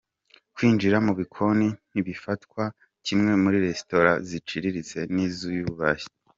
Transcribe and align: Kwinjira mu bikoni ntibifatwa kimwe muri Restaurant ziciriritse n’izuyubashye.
Kwinjira 0.55 0.97
mu 1.05 1.13
bikoni 1.19 1.67
ntibifatwa 1.91 2.61
kimwe 3.05 3.31
muri 3.43 3.57
Restaurant 3.67 4.19
ziciriritse 4.29 4.99
n’izuyubashye. 5.13 6.09